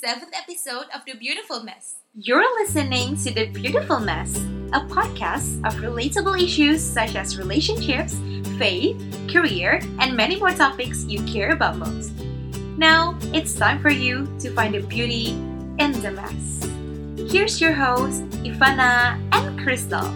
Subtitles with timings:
[0.00, 1.96] seventh episode of The Beautiful Mess.
[2.14, 4.34] You're listening to The Beautiful Mess,
[4.72, 8.16] a podcast of relatable issues such as relationships,
[8.56, 8.96] faith,
[9.30, 12.12] career, and many more topics you care about most.
[12.78, 15.32] Now, it's time for you to find the beauty
[15.76, 16.64] in the mess.
[17.30, 20.08] Here's your hosts, Ivana and Crystal.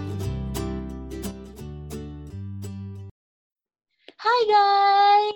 [4.17, 5.34] Hi guys!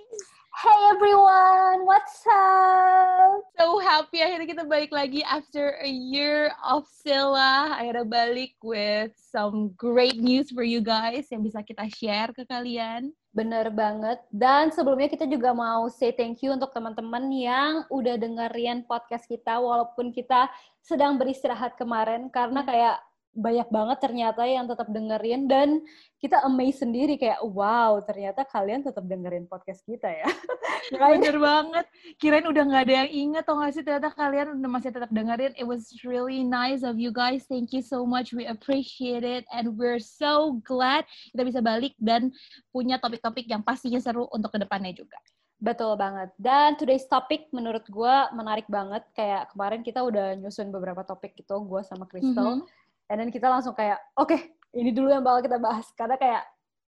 [0.69, 3.41] Hey everyone, what's up?
[3.57, 7.73] So happy akhirnya kita balik lagi after a year of Silla.
[7.73, 13.17] Akhirnya balik with some great news for you guys yang bisa kita share ke kalian.
[13.33, 14.21] Bener banget.
[14.29, 19.57] Dan sebelumnya kita juga mau say thank you untuk teman-teman yang udah dengerin podcast kita
[19.57, 20.53] walaupun kita
[20.85, 25.79] sedang beristirahat kemarin karena kayak banyak banget ternyata yang tetap dengerin dan
[26.19, 30.27] kita amazed sendiri kayak wow ternyata kalian tetap dengerin podcast kita ya.
[30.91, 31.87] Bener banget.
[32.17, 33.85] Kirain udah nggak ada yang inget atau nggak sih?
[33.85, 35.53] Ternyata kalian masih tetap dengerin.
[35.55, 37.45] It was really nice of you guys.
[37.47, 38.33] Thank you so much.
[38.33, 42.35] We appreciate it and we're so glad kita bisa balik dan
[42.73, 45.21] punya topik-topik yang pastinya seru untuk ke depannya juga.
[45.59, 46.31] Betul banget.
[46.39, 49.07] Dan today's topic menurut gue menarik banget.
[49.15, 52.59] Kayak kemarin kita udah nyusun beberapa topik gitu, gue sama Crystal.
[52.59, 55.89] Mm -hmm and then kita langsung kayak oke okay, ini dulu yang bakal kita bahas
[55.97, 56.45] karena kayak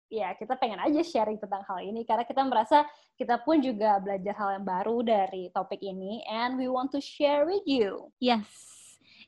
[0.10, 2.84] ya kita pengen aja sharing tentang hal ini karena kita merasa
[3.16, 7.46] kita pun juga belajar hal yang baru dari topik ini and we want to share
[7.46, 8.10] with you.
[8.18, 8.48] Yes.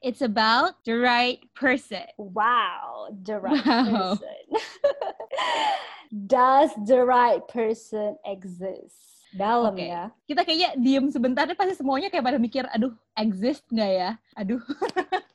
[0.01, 2.09] It's about the right person.
[2.17, 4.17] Wow, the right wow.
[4.17, 4.41] person.
[6.25, 8.97] Does the right person exist?
[9.29, 9.93] Dalam okay.
[9.93, 10.09] ya.
[10.25, 14.11] Kita kayaknya diem sebentar pasti semuanya kayak pada mikir, aduh, exist nggak ya?
[14.41, 14.59] Aduh.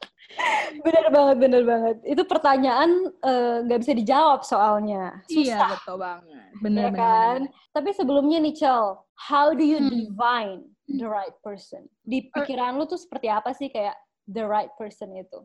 [0.84, 1.96] bener banget, bener banget.
[2.02, 5.22] Itu pertanyaan eh, nggak uh, bisa dijawab soalnya.
[5.30, 5.58] Iya, Susah.
[5.68, 6.46] Iya, betul banget.
[6.60, 7.38] Bener, ya bener, kan?
[7.46, 7.72] Bener.
[7.72, 8.54] Tapi sebelumnya nih,
[9.16, 9.90] how do you hmm.
[9.90, 10.60] define
[10.90, 11.86] the right person?
[12.02, 13.96] Di pikiran lu tuh seperti apa sih kayak
[14.28, 15.44] the right person itu?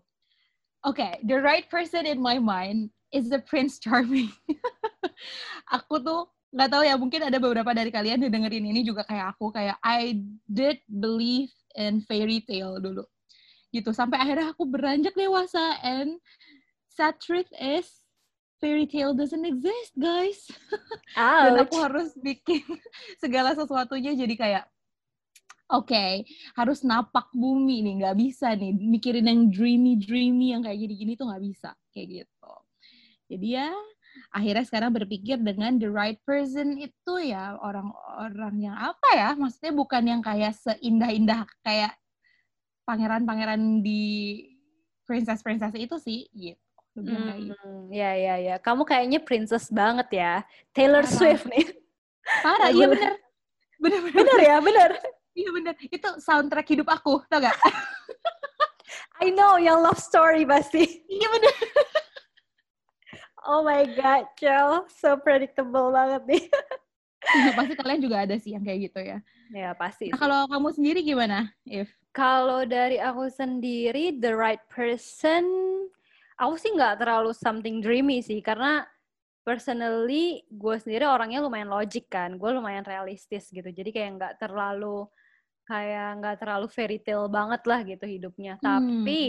[0.82, 4.34] Oke, okay, the right person in my mind is the Prince Charming.
[5.76, 9.38] aku tuh nggak tahu ya, mungkin ada beberapa dari kalian yang dengerin ini juga kayak
[9.38, 13.06] aku, kayak I did believe in fairy tale dulu
[13.72, 13.96] gitu.
[13.96, 15.80] Sampai akhirnya aku beranjak dewasa.
[15.82, 16.20] And
[16.92, 17.88] sad truth is
[18.62, 20.46] fairy tale doesn't exist guys.
[21.18, 22.62] Dan aku harus bikin
[23.24, 24.66] segala sesuatunya jadi kayak
[25.72, 27.94] oke okay, harus napak bumi nih.
[28.06, 28.76] Nggak bisa nih.
[28.76, 31.74] Mikirin yang dreamy dreamy yang kayak gini-gini tuh nggak bisa.
[31.90, 32.54] Kayak gitu.
[33.32, 33.72] Jadi ya
[34.36, 39.30] akhirnya sekarang berpikir dengan the right person itu ya orang-orang yang apa ya?
[39.34, 41.98] Maksudnya bukan yang kayak seindah-indah kayak
[42.92, 44.04] pangeran-pangeran di
[45.08, 46.60] princess-princess itu sih gitu.
[47.00, 47.72] Hmm, gitu.
[47.88, 48.56] ya ya ya.
[48.60, 50.34] Kamu kayaknya princess banget ya.
[50.76, 51.16] Taylor Parah.
[51.16, 51.72] Swift nih.
[52.44, 53.16] Parah, iya bener.
[53.80, 54.16] Bener, bener.
[54.20, 54.92] Bener ya, bener.
[55.32, 55.74] Iya bener.
[55.88, 57.56] Itu soundtrack hidup aku, tau gak?
[59.24, 60.84] I know, yang love story pasti.
[61.08, 61.56] Iya bener.
[63.48, 64.84] oh my God, Chel.
[64.92, 66.44] So predictable banget nih.
[67.24, 69.24] ya, pasti kalian juga ada sih yang kayak gitu ya.
[69.52, 70.08] Ya, pasti.
[70.10, 71.92] Nah, kalau kamu sendiri gimana, If?
[72.16, 75.44] Kalau dari aku sendiri, the right person,
[76.40, 78.88] aku sih nggak terlalu something dreamy sih, karena
[79.44, 85.08] personally gue sendiri orangnya lumayan logik kan, gue lumayan realistis gitu, jadi kayak nggak terlalu
[85.68, 88.60] kayak nggak terlalu fairy tale banget lah gitu hidupnya.
[88.60, 88.64] Hmm.
[88.64, 89.22] Tapi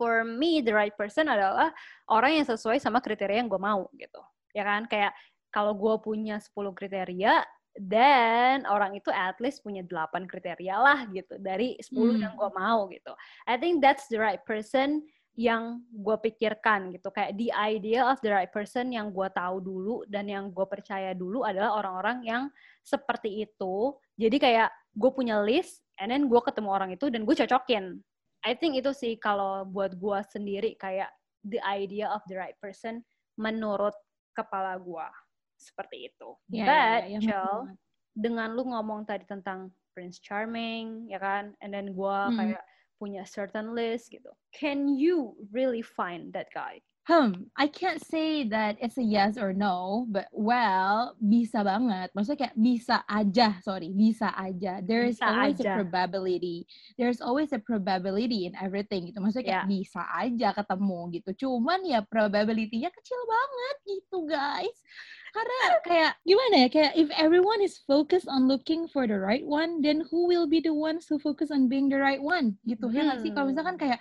[0.00, 1.68] for me the right person adalah
[2.08, 4.20] orang yang sesuai sama kriteria yang gue mau gitu,
[4.56, 4.88] ya kan?
[4.88, 5.12] Kayak
[5.52, 7.44] kalau gue punya 10 kriteria,
[7.78, 12.20] dan orang itu at least punya delapan kriteria lah gitu dari 10 hmm.
[12.20, 13.12] yang gue mau gitu.
[13.48, 18.28] I think that's the right person yang gue pikirkan gitu kayak the idea of the
[18.28, 22.42] right person yang gue tahu dulu dan yang gue percaya dulu adalah orang-orang yang
[22.84, 27.32] seperti itu jadi kayak gue punya list and then gue ketemu orang itu dan gue
[27.32, 27.96] cocokin
[28.44, 31.08] I think itu sih kalau buat gue sendiri kayak
[31.48, 33.00] the idea of the right person
[33.40, 33.96] menurut
[34.36, 35.06] kepala gue
[35.62, 36.34] seperti itu.
[36.50, 37.54] Yeah, But, yeah, yeah, Chel,
[38.12, 41.56] dengan lu ngomong tadi tentang Prince Charming, ya kan?
[41.60, 42.36] And then gue hmm.
[42.36, 42.64] kayak
[42.96, 44.30] punya certain list gitu.
[44.54, 46.80] Can you really find that guy?
[47.10, 52.14] Hmm, I can't say that it's a yes or no, but well, bisa banget.
[52.14, 54.78] Maksudnya kayak bisa aja, sorry, bisa aja.
[54.78, 55.66] There's bisa always aja.
[55.66, 56.62] a probability.
[56.94, 59.18] There's always a probability in everything gitu.
[59.18, 59.74] Maksudnya kayak yeah.
[59.74, 61.30] bisa aja ketemu gitu.
[61.42, 64.78] Cuman ya probability-nya kecil banget gitu, guys
[65.32, 65.58] karena
[65.88, 70.04] kayak gimana ya kayak if everyone is focused on looking for the right one then
[70.12, 72.60] who will be the ones who focus on being the right one?
[72.68, 72.84] Gitu.
[72.84, 72.94] Hmm.
[72.94, 73.30] ya nggak sih?
[73.32, 74.00] Kalau misalkan kayak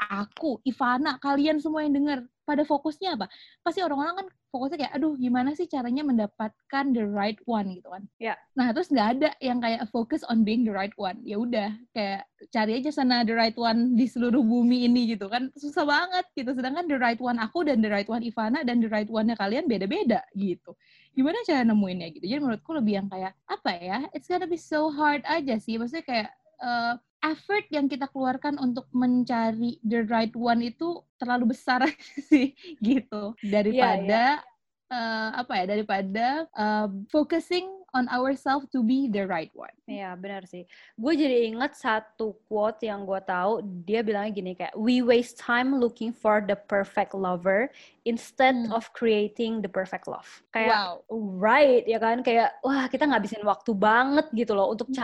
[0.00, 2.18] aku, Ivana, kalian semua yang dengar,
[2.50, 3.30] pada fokusnya apa?
[3.62, 8.02] Pasti orang-orang kan fokusnya kayak, aduh gimana sih caranya mendapatkan the right one gitu kan?
[8.18, 8.34] Ya.
[8.58, 11.22] Nah terus nggak ada yang kayak fokus on being the right one.
[11.22, 15.54] Ya udah, kayak cari aja sana the right one di seluruh bumi ini gitu kan,
[15.54, 16.50] susah banget gitu.
[16.58, 19.70] Sedangkan the right one aku dan the right one Ivana dan the right one-nya kalian
[19.70, 20.74] beda-beda gitu.
[21.14, 22.26] Gimana cara nemuinnya gitu?
[22.26, 23.98] Jadi menurutku lebih yang kayak apa ya?
[24.10, 25.78] It's gonna be so hard aja sih.
[25.78, 31.84] Maksudnya kayak uh, effort yang kita keluarkan untuk mencari the right one itu terlalu besar
[32.30, 34.48] sih gitu daripada yeah, yeah.
[34.90, 36.26] Uh, apa ya daripada
[36.58, 39.72] uh, focusing on ourselves to be the right one.
[39.86, 40.66] Iya benar sih.
[40.94, 45.78] Gue jadi inget satu quote yang gue tahu dia bilangnya gini kayak we waste time
[45.78, 47.70] looking for the perfect lover
[48.06, 48.74] instead hmm.
[48.74, 50.26] of creating the perfect love.
[50.54, 51.38] Kayak wow.
[51.38, 54.98] right ya kan kayak wah kita ngabisin waktu banget gitu loh untuk hmm.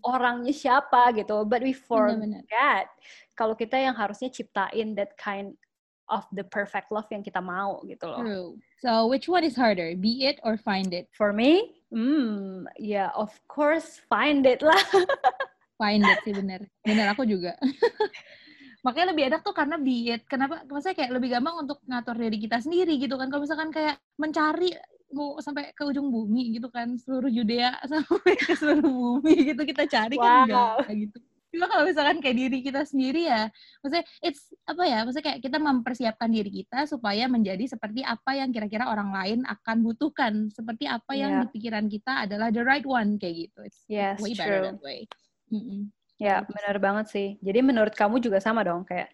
[0.00, 2.88] Orangnya siapa gitu but we forget
[3.36, 5.56] kalau kita yang harusnya ciptain that kind
[6.10, 8.20] of the perfect love yang kita mau gitu loh.
[8.20, 8.48] True.
[8.82, 11.06] So which one is harder, be it or find it?
[11.14, 14.76] For me, hmm, yeah, of course find it lah.
[15.80, 16.66] find it sih bener.
[16.82, 17.56] Bener aku juga.
[18.84, 20.26] Makanya lebih enak tuh karena be it.
[20.26, 20.66] Kenapa?
[20.66, 23.28] Maksudnya kayak lebih gampang untuk ngatur diri kita sendiri gitu kan.
[23.30, 24.74] Kalau misalkan kayak mencari
[25.10, 29.84] mau sampai ke ujung bumi gitu kan seluruh Judea sampai ke seluruh bumi gitu kita
[29.86, 30.30] cari kan wow.
[30.30, 30.76] kan enggak
[31.06, 31.18] gitu.
[31.50, 33.50] Cuma kalau misalkan kayak diri kita sendiri ya
[33.82, 38.54] maksudnya it's apa ya maksudnya kayak kita mempersiapkan diri kita supaya menjadi seperti apa yang
[38.54, 40.46] kira-kira orang lain akan butuhkan.
[40.54, 41.42] Seperti apa yang yeah.
[41.42, 43.66] di pikiran kita adalah the right one kayak gitu.
[43.66, 45.10] It's yes, way better that way.
[45.50, 45.80] Mm -mm.
[46.22, 47.28] ya yeah, benar banget sih.
[47.42, 49.10] Jadi menurut kamu juga sama dong kayak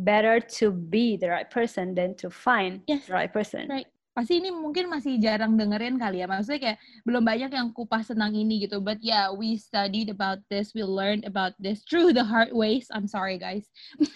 [0.00, 3.04] better to be the right person than to find yes.
[3.04, 3.68] the right person.
[3.68, 6.26] Right pasti ini mungkin masih jarang dengerin kali ya.
[6.26, 8.80] Maksudnya kayak belum banyak yang kupas tentang ini gitu.
[8.80, 12.88] But yeah, we studied about this, we learned about this through the hard ways.
[12.88, 13.68] I'm sorry guys.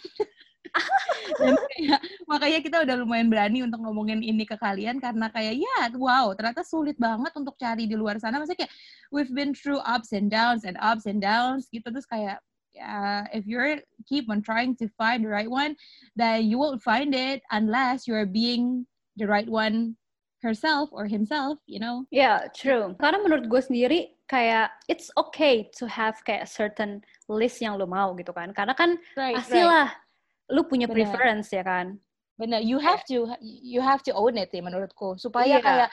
[1.40, 2.00] Dan kayak,
[2.30, 6.62] makanya kita udah lumayan berani untuk ngomongin ini ke kalian karena kayak ya wow ternyata
[6.62, 8.74] sulit banget untuk cari di luar sana maksudnya kayak
[9.10, 12.38] we've been through ups and downs and ups and downs gitu terus kayak
[12.78, 15.74] uh, if you're keep on trying to find the right one
[16.14, 18.86] then you won't find it unless you're being
[19.16, 19.96] the right one
[20.42, 22.04] herself or himself, you know?
[22.10, 22.96] Yeah, true.
[22.96, 28.16] Karena menurut gue sendiri kayak it's okay to have kayak certain list yang lo mau
[28.16, 28.52] gitu kan.
[28.56, 30.52] Karena kan right, pastilah right.
[30.54, 31.04] lu punya Bener.
[31.04, 32.00] preference ya kan.
[32.40, 35.62] Bener, you have to you have to own it ya menurutku supaya yeah.
[35.62, 35.90] kayak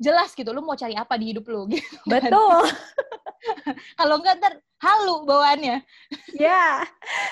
[0.00, 1.84] jelas gitu lu mau cari apa di hidup lu gitu.
[2.08, 2.32] Kan.
[2.32, 2.64] Betul.
[4.00, 5.80] Kalau enggak ntar halu bawaannya.
[6.36, 6.84] ya,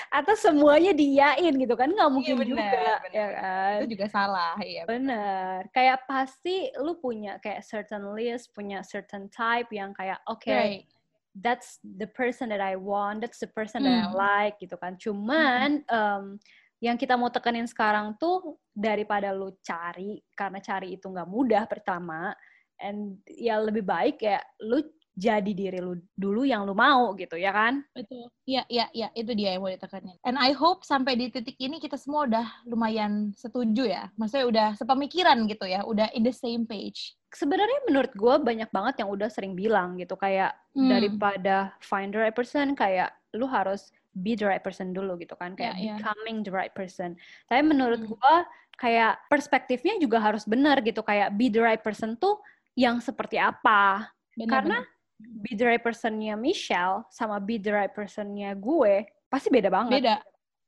[0.09, 2.97] atau semuanya diyain gitu kan nggak iya, mungkin iya, bener, juga, bener.
[3.13, 3.73] ya kan?
[3.77, 4.83] Itu juga salah, ya.
[4.85, 5.57] Bener.
[5.73, 10.41] Kayak pasti lu punya kayak certain list, punya certain type yang kayak oke.
[10.41, 10.85] Okay, right.
[11.39, 13.89] That's the person that I want, that's the person hmm.
[13.89, 14.17] that I hmm.
[14.17, 14.97] like gitu kan.
[14.97, 15.93] Cuman hmm.
[15.93, 16.25] um,
[16.81, 22.31] yang kita mau tekenin sekarang tuh daripada lu cari karena cari itu nggak mudah pertama
[22.79, 24.83] and ya lebih baik ya lu
[25.19, 27.83] jadi diri lu dulu yang lu mau gitu ya kan?
[27.91, 28.31] Betul.
[28.47, 30.15] Iya, iya, iya, itu dia yang mau ditekanin.
[30.23, 34.07] And I hope sampai di titik ini kita semua udah lumayan setuju ya.
[34.15, 37.19] Maksudnya udah sepemikiran gitu ya, udah in the same page.
[37.35, 40.87] Sebenarnya menurut gue banyak banget yang udah sering bilang gitu kayak hmm.
[40.87, 45.53] daripada find the right person kayak lu harus be the right person dulu gitu kan
[45.53, 45.97] kayak yeah, yeah.
[45.99, 47.19] becoming the right person.
[47.51, 48.15] Tapi menurut hmm.
[48.15, 48.35] gue
[48.79, 52.39] kayak perspektifnya juga harus benar gitu kayak be the right person tuh
[52.79, 54.07] yang seperti apa.
[54.39, 59.51] Bener, Karena bener be the right personnya Michelle sama be the right personnya gue pasti
[59.51, 59.99] beda banget.
[59.99, 60.15] Beda.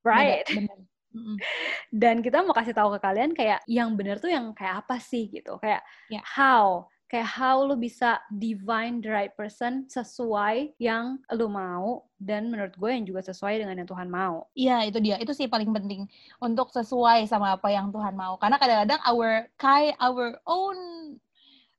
[0.04, 0.46] Right.
[0.46, 0.76] Beda,
[2.04, 5.28] Dan kita mau kasih tahu ke kalian kayak yang bener tuh yang kayak apa sih
[5.28, 5.60] gitu.
[5.60, 6.24] Kayak yeah.
[6.24, 12.72] how kayak how lu bisa divine the right person sesuai yang lu mau dan menurut
[12.80, 14.48] gue yang juga sesuai dengan yang Tuhan mau.
[14.56, 15.20] Iya, itu dia.
[15.20, 16.08] Itu sih paling penting
[16.40, 18.40] untuk sesuai sama apa yang Tuhan mau.
[18.40, 20.80] Karena kadang-kadang our kai our own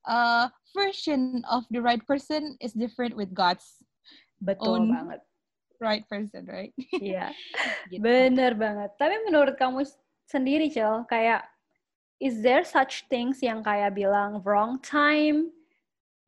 [0.05, 3.83] uh, version of the right person is different with God's
[4.43, 5.19] Betul own banget.
[5.83, 6.71] right person, right?
[7.03, 7.35] Iya,
[7.91, 7.99] gitu.
[7.99, 8.95] bener banget.
[8.95, 9.83] Tapi menurut kamu
[10.27, 11.43] sendiri, Cel, kayak
[12.23, 15.51] is there such things yang kayak bilang wrong time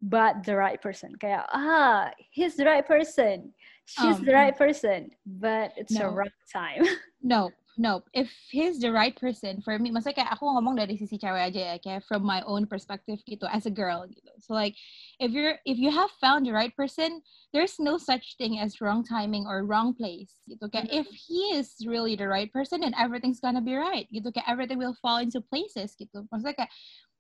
[0.04, 1.16] but the right person?
[1.16, 3.56] Kayak, ah, he's the right person,
[3.88, 6.12] she's um, the right person, but it's no.
[6.12, 6.84] a wrong time.
[7.24, 11.20] no, no, if he's the right person for me, maksudnya kayak aku ngomong dari sisi
[11.20, 14.32] cewek aja ya, kayak from my own perspective gitu, as a girl gitu.
[14.40, 14.76] So like,
[15.20, 17.20] if you're if you have found the right person,
[17.52, 20.72] there's no such thing as wrong timing or wrong place gitu.
[20.72, 21.02] Kayak mm-hmm.
[21.04, 24.32] if he is really the right person, then everything's gonna be right gitu.
[24.32, 26.24] Kayak everything will fall into places gitu.
[26.32, 26.72] Maksudnya kayak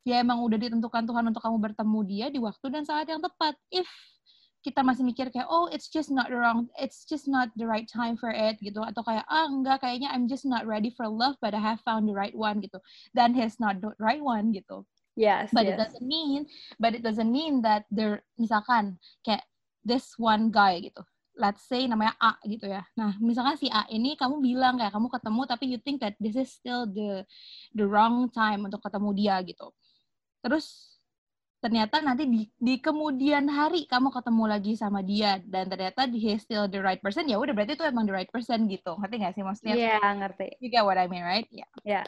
[0.05, 3.57] ya emang udah ditentukan Tuhan untuk kamu bertemu dia di waktu dan saat yang tepat.
[3.73, 3.89] If
[4.65, 7.85] kita masih mikir kayak oh it's just not the wrong it's just not the right
[7.85, 8.81] time for it gitu.
[8.81, 12.09] Atau kayak ah enggak kayaknya I'm just not ready for love but I have found
[12.09, 12.81] the right one gitu.
[13.13, 14.89] Then he's not the right one gitu.
[15.13, 15.77] Yes, but yes.
[15.77, 16.49] it doesn't mean
[16.81, 19.45] but it doesn't mean that there misalkan kayak
[19.85, 21.05] this one guy gitu.
[21.37, 22.81] Let's say namanya A gitu ya.
[22.97, 26.33] Nah misalkan si A ini kamu bilang kayak kamu ketemu tapi you think that this
[26.33, 27.21] is still the
[27.77, 29.69] the wrong time untuk ketemu dia gitu.
[30.41, 30.94] Terus
[31.65, 36.69] ternyata nanti di, di kemudian hari kamu ketemu lagi sama dia dan ternyata he still
[36.69, 39.41] the right person ya udah berarti itu emang the right person gitu ngerti gak sih
[39.41, 40.61] maksudnya Iya, ngerti.
[40.61, 42.05] you get what I mean right ya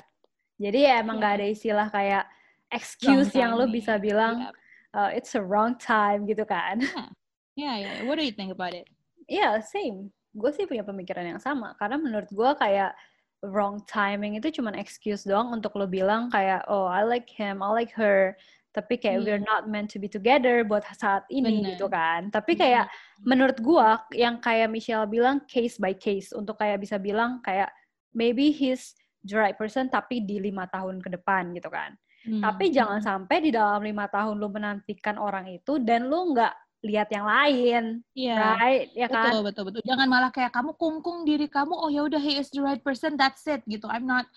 [0.62, 1.24] Jadi ya emang Iya.
[1.26, 2.24] gak ada istilah kayak
[2.70, 4.54] excuse Wrong yang lo bisa bilang
[4.94, 6.78] uh, it's a wrong time gitu kan.
[7.58, 8.86] ya ya what do you think about it
[9.28, 10.08] Iya, same.
[10.32, 11.76] Gue sih punya pemikiran yang sama.
[11.76, 12.96] Karena menurut gue kayak
[13.44, 17.70] wrong timing itu cuman excuse doang untuk lo bilang kayak, oh I like him, I
[17.76, 18.40] like her.
[18.78, 19.50] Tapi kayak we're Iya.
[19.50, 21.74] not meant to be together buat saat ini Bener.
[21.74, 22.30] gitu kan.
[22.30, 22.86] Tapi kayak
[23.26, 26.30] menurut gue yang kayak Michelle bilang case by case.
[26.30, 27.74] Untuk kayak bisa bilang kayak
[28.14, 28.94] maybe he's
[29.26, 31.98] the right person tapi di lima tahun ke depan gitu kan.
[32.22, 32.46] Hmm.
[32.46, 36.54] Tapi jangan sampai di dalam lima tahun lo menantikan orang itu dan lo nggak
[36.86, 38.38] lihat yang lain, Iya.
[38.38, 38.88] right?
[38.94, 39.34] Ya kan?
[39.34, 39.82] Betul, betul, betul.
[39.82, 43.18] Jangan malah kayak kamu kungkung diri kamu, oh ya udah he is the right person,
[43.18, 43.90] that's it gitu.
[43.90, 44.30] I'm not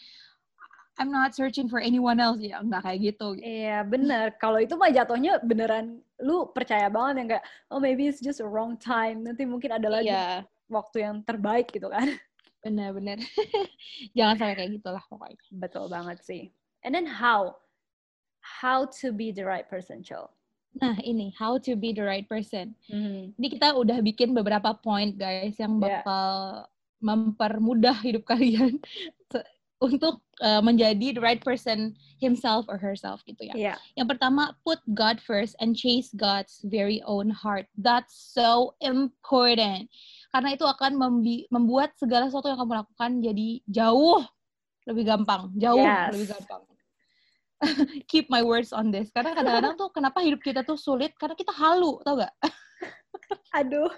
[1.01, 3.41] I'm not searching for anyone else ya, enggak kayak gitu.
[3.41, 4.37] Iya bener.
[4.37, 8.47] Kalau itu mah jatuhnya beneran lu percaya banget yang kayak oh maybe it's just a
[8.47, 9.25] wrong time.
[9.25, 12.05] Nanti mungkin ada lagi Iya, waktu yang terbaik gitu kan.
[12.61, 13.17] benar-benar.
[14.17, 15.41] Jangan sampai kayak gitulah pokoknya.
[15.57, 16.53] Betul banget sih.
[16.85, 17.57] And then how?
[18.45, 20.29] How to be the right person, Chol?
[20.77, 22.77] Nah, ini how to be the right person.
[22.93, 23.41] Mhm.
[23.41, 26.05] Ini kita udah bikin beberapa point guys yang Iya.
[26.05, 26.29] bakal
[27.01, 28.77] mempermudah hidup kalian
[29.81, 33.55] untuk uh, menjadi the right person himself or herself gitu ya.
[33.57, 33.75] Iya.
[33.97, 37.65] Yang pertama, put God first and chase God's very own heart.
[37.81, 39.89] That's so important.
[40.31, 41.01] Karena itu akan
[41.49, 44.21] membuat segala sesuatu yang kamu lakukan jadi jauh
[44.85, 45.49] lebih gampang.
[45.57, 46.13] Jauh Yes.
[46.13, 46.63] lebih gampang.
[48.13, 49.09] Keep my words on this.
[49.13, 51.17] Karena kadang-kadang tuh kenapa hidup kita tuh sulit?
[51.17, 52.33] Karena kita halu, tau gak?
[53.61, 53.93] Aduh.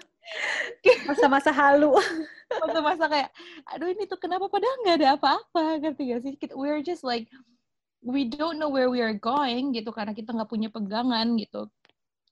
[1.07, 1.93] Masa-masa halu.
[2.63, 3.29] Masa-masa kayak,
[3.65, 5.81] aduh ini tuh kenapa padahal nggak ada apa-apa.
[5.81, 6.33] Ngerti gak sih?
[6.53, 7.27] We're just like,
[8.03, 9.89] we don't know where we are going gitu.
[9.89, 11.67] Karena kita nggak punya pegangan gitu.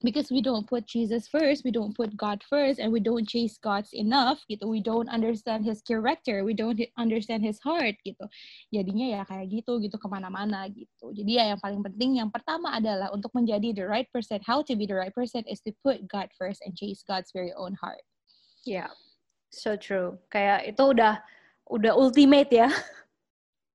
[0.03, 3.61] Because we don't put Jesus first, we don't put God first, and we don't chase
[3.61, 4.65] God's enough gitu.
[4.65, 8.25] We don't understand His character, we don't understand His heart gitu.
[8.73, 11.13] Jadinya ya kayak gitu gitu ke mana-mana gitu.
[11.13, 14.73] Jadi ya yang paling penting yang pertama adalah untuk menjadi the right person, how to
[14.73, 18.01] be the right person is to put God first and chase God's very own heart.
[18.65, 18.89] Iya.
[19.51, 20.17] So true.
[20.31, 21.21] Kayak itu udah
[21.69, 22.69] udah ultimate ya.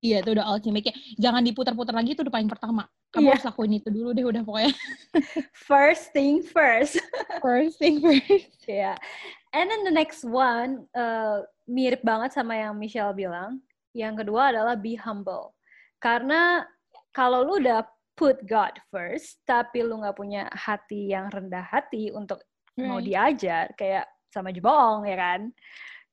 [0.05, 0.85] Iya itu udah ultimate.
[0.85, 2.85] Kayak, jangan diputar-putar lagi itu udah paling pertama.
[3.11, 3.33] Kamu Iya.
[3.33, 4.73] harus lakuin itu dulu deh udah pokoknya.
[5.69, 7.01] First thing first.
[7.45, 8.61] First thing first.
[8.69, 9.01] Yeah.
[9.57, 13.65] And then the next one uh, mirip banget sama yang Michelle bilang.
[13.97, 15.57] Yang kedua adalah be humble.
[15.97, 16.69] Karena
[17.17, 22.45] kalau lu udah put God first, tapi lu nggak punya hati yang rendah hati untuk
[22.77, 23.09] mau Right.
[23.09, 25.41] diajar, kayak sama aja bohong ya kan?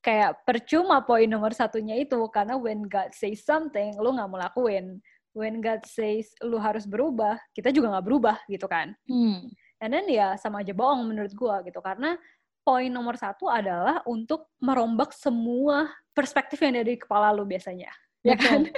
[0.04, 5.00] Kayak percuma poin nomor satunya itu karena when God says something, lu nggak mau lakuin.
[5.32, 8.94] When God says lu harus berubah, kita juga nggak berubah gitu kan?
[9.08, 9.48] Hmm.
[9.80, 12.20] And then ya sama aja bohong menurut gua gitu karena
[12.64, 17.92] poin nomor satu adalah untuk merombak semua perspektif yang ada di kepala lu biasanya.
[18.24, 18.72] Ya kan?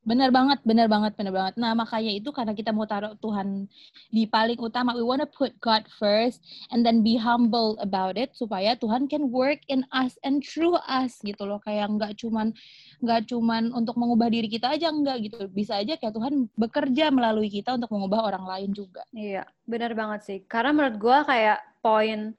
[0.00, 1.54] Benar banget, benar banget, benar banget.
[1.60, 3.68] Nah, makanya itu karena kita mau taruh Tuhan
[4.08, 6.40] di paling utama, we wanna put God first
[6.72, 11.20] and then be humble about it supaya Tuhan can work in us and through us
[11.20, 11.60] gitu loh.
[11.60, 12.56] Kayak nggak cuman
[13.04, 15.36] nggak cuman untuk mengubah diri kita aja enggak gitu.
[15.52, 19.04] Bisa aja kayak Tuhan bekerja melalui kita untuk mengubah orang lain juga.
[19.12, 20.38] Iya, benar banget sih.
[20.48, 22.32] Karena menurut gua kayak poin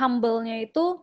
[0.00, 0.96] humble-nya itu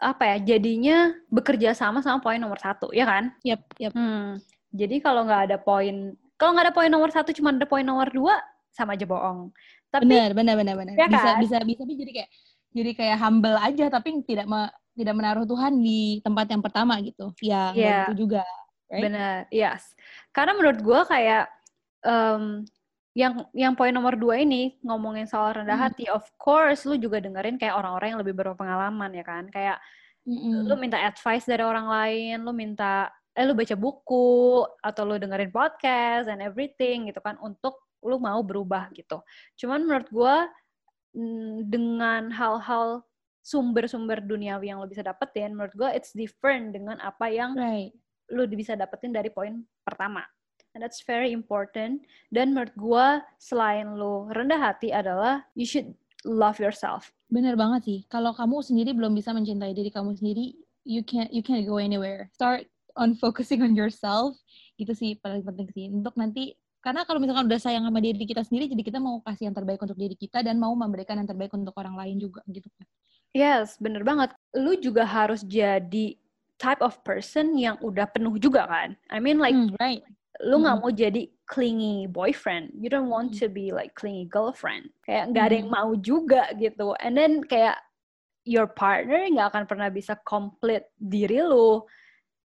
[0.00, 3.36] apa ya jadinya bekerja sama sama poin nomor satu ya kan?
[3.44, 3.92] Yap, yap.
[3.92, 4.40] Hmm.
[4.70, 8.08] Jadi kalau nggak ada poin kalau nggak ada poin nomor satu cuma ada poin nomor
[8.08, 8.38] dua
[8.70, 9.50] sama aja bohong.
[9.90, 10.94] Tapi Benar, benar, benar, benar.
[10.94, 11.38] Ya bisa, kan?
[11.42, 12.30] bisa, bisa, bisa jadi kayak
[12.70, 17.34] jadi kayak humble aja tapi tidak me- tidak menaruh Tuhan di tempat yang pertama gitu.
[17.42, 17.98] Ya, Iya.
[18.14, 18.46] gitu juga.
[18.90, 19.06] Right?
[19.06, 19.94] Benar, yes.
[20.30, 21.50] Karena menurut gue kayak
[22.06, 22.62] em,
[23.10, 25.90] yang yang poin nomor dua ini ngomongin soal rendah Hmm.
[25.90, 29.82] hati, of course lu juga dengerin kayak orang-orang yang lebih berpengalaman ya kan, kayak
[30.22, 30.68] Mm-mm.
[30.70, 35.52] lu minta advice dari orang lain, lu minta eh lu baca buku atau lu dengerin
[35.54, 39.22] podcast and everything gitu kan untuk lu mau berubah gitu.
[39.60, 40.36] Cuman menurut gue
[41.66, 43.02] dengan hal-hal
[43.40, 47.90] sumber-sumber duniawi yang lu bisa dapetin, menurut gue it's different dengan apa yang Right.
[48.30, 50.22] lu bisa dapetin dari poin pertama.
[50.70, 52.06] And that's very important.
[52.30, 55.90] Dan menurut gua selain lu rendah hati adalah you should
[56.22, 57.10] love yourself.
[57.26, 57.98] Bener banget sih.
[58.06, 60.54] Kalau kamu sendiri belum bisa mencintai diri kamu sendiri,
[60.86, 62.30] you can't you can't go anywhere.
[62.38, 64.34] Start on focusing on yourself.
[64.78, 65.86] Itu sih paling penting sih.
[65.90, 69.52] Untuk nanti karena kalau misalkan udah sayang sama diri kita sendiri, jadi kita mau kasih
[69.52, 72.72] yang terbaik untuk diri kita dan mau memberikan yang terbaik untuk orang lain juga gitu
[72.72, 72.86] kan.
[73.30, 74.32] Yes, bener banget.
[74.56, 76.16] Lu juga harus jadi
[76.56, 78.96] type of person yang udah penuh juga kan.
[79.12, 80.00] I mean like, Hmm, right.
[80.40, 80.82] lu nggak Mm.
[80.82, 82.72] mau jadi clingy boyfriend.
[82.72, 84.88] You don't want to be like clingy girlfriend.
[85.04, 86.96] Kayak nggak ada yang mau juga gitu.
[86.96, 87.76] And then kayak
[88.48, 91.84] your partner nggak akan pernah bisa complete diri lu.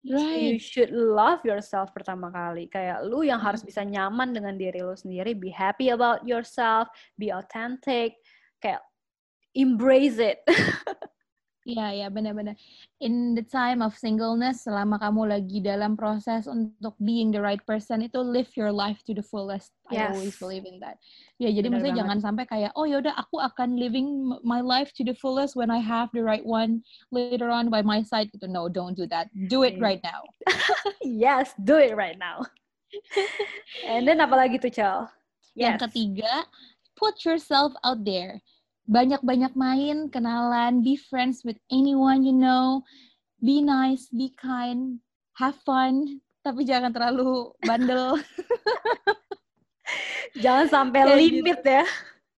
[0.05, 0.61] You Right.
[0.61, 2.69] should love yourself pertama kali.
[2.69, 3.67] Kayak lu yang harus Mm.
[3.67, 5.33] bisa nyaman dengan diri lu sendiri.
[5.33, 6.87] Be happy about yourself.
[7.17, 8.15] Be authentic.
[8.61, 8.85] Kayak
[9.57, 10.39] embrace it.
[11.67, 12.55] Iya, iya, benar-benar.
[13.03, 17.99] In the time of singleness, selama kamu lagi dalam proses untuk being the right person,
[18.07, 19.75] itu live your life to the fullest.
[19.91, 20.39] I always Yes.
[20.39, 20.95] believe in that.
[21.35, 22.01] Ya, jadi Benar maksudnya banget.
[22.07, 24.07] jangan sampai kayak, oh yaudah aku akan living
[24.47, 27.99] my life to the fullest when I have the right one later on by my
[27.99, 28.31] side.
[28.31, 28.47] Gitu.
[28.47, 29.27] No, don't do that.
[29.51, 29.83] Do it Iya.
[29.83, 30.23] right now.
[31.03, 32.47] yes, do it right now.
[33.83, 35.11] And then apalagi tuh, Chel?
[35.51, 36.47] Yang ketiga,
[36.95, 38.39] put yourself out there.
[38.87, 42.81] Banyak-banyak main, kenalan, be friends with anyone you know.
[43.43, 44.97] Be nice, be kind,
[45.37, 48.15] have fun, tapi jangan terlalu bandel.
[50.37, 51.85] Jangan sampai Kayak limit ya.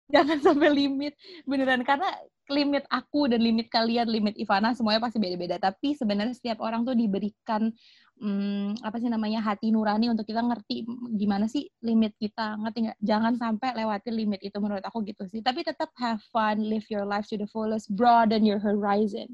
[0.08, 1.12] jangan sampai limit.
[1.48, 2.08] Beneran, karena
[2.48, 5.56] limit aku dan limit kalian, limit Ivana, semuanya pasti beda-beda.
[5.60, 7.72] Tapi sebenarnya setiap orang tuh diberikan
[8.18, 10.84] hmm, apa sih namanya hati nurani untuk kita ngerti
[11.14, 12.98] gimana sih limit kita ngerti nggak?
[13.02, 15.40] Jangan sampai lewati limit itu menurut aku gitu sih.
[15.40, 19.30] Tapi tetap have fun live your life to the fullest broaden your horizon.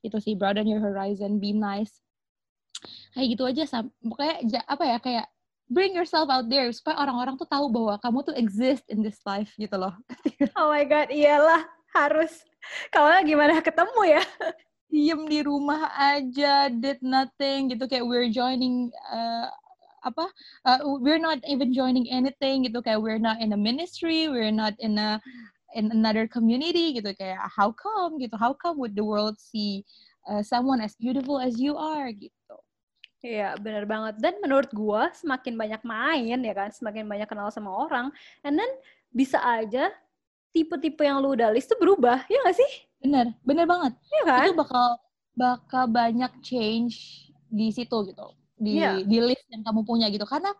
[0.00, 2.02] Itu sih broaden your horizon be nice.
[3.12, 3.62] Kayak gitu aja
[4.00, 5.26] pokoknya apa ya kayak
[5.70, 9.54] bring yourself out there supaya orang-orang tuh tahu bahwa kamu tuh exist in this life
[9.54, 9.94] gitu loh.
[10.58, 11.62] Oh my god, iyalah
[11.94, 12.42] harus.
[12.90, 14.22] Kalau gimana ketemu ya?
[14.90, 19.46] Diem di rumah aja did nothing gitu kayak we're joining uh,
[20.02, 20.26] apa
[20.66, 24.74] uh, we're not even joining anything gitu kayak we're not in a ministry we're not
[24.82, 25.22] in a
[25.78, 29.86] in another community gitu kayak how come gitu how come would the world see
[30.26, 32.56] uh, someone as beautiful as you are gitu
[33.20, 34.16] Iya, bener banget.
[34.16, 38.08] Dan menurut gua semakin banyak main ya kan, semakin banyak kenal sama orang,
[38.40, 38.70] and then
[39.12, 39.92] bisa aja
[40.56, 42.72] tipe-tipe yang lu udah list tuh berubah, ya nggak sih?
[43.00, 44.40] Bener bener banget Iya kan?
[44.44, 44.88] itu bakal
[45.34, 48.26] bakal banyak change di situ gitu
[48.60, 49.00] di Iya.
[49.02, 50.52] di list yang kamu punya gitu karena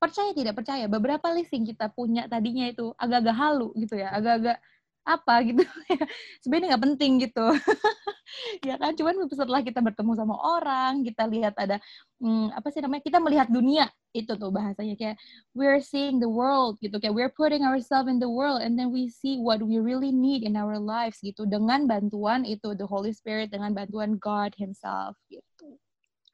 [0.00, 4.56] percaya tidak percaya beberapa list yang kita punya tadinya itu agak-agak halu gitu ya agak-agak
[5.04, 5.60] apa gitu
[6.42, 7.46] sebenarnya nggak penting gitu
[8.68, 11.76] ya kan cuman setelah kita bertemu sama orang kita lihat ada
[12.18, 13.86] hmm, apa sih namanya kita melihat dunia
[14.16, 15.16] itu tuh bahasanya kayak
[15.52, 19.12] we're seeing the world gitu kayak we're putting ourselves in the world and then we
[19.12, 23.52] see what we really need in our lives gitu dengan bantuan itu the Holy Spirit
[23.52, 25.76] dengan bantuan God Himself gitu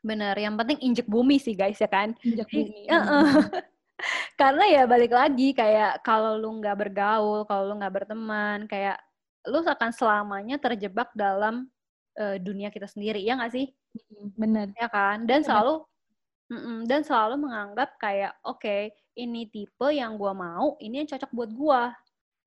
[0.00, 2.16] Bener, yang penting injek bumi sih guys ya kan?
[2.24, 3.20] Jadi, bumi, Heeh.
[3.20, 3.69] bener-bener.
[4.40, 8.96] Karena ya balik lagi kayak kalau lu nggak bergaul, kalau lu nggak berteman, kayak
[9.48, 11.68] lu akan selamanya terjebak dalam
[12.18, 13.66] eh, dunia kita sendiri, ya nggak sih?
[14.38, 15.24] bener Ya kan?
[15.28, 15.84] Dan selalu
[16.50, 21.50] Mm-mm, dan selalu menganggap kayak oke, ini tipe yang gua mau, ini yang cocok buat
[21.54, 21.82] gua.